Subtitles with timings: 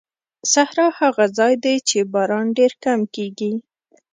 [0.53, 3.53] صحرا هغه ځای دی چې باران ډېر کم کېږي.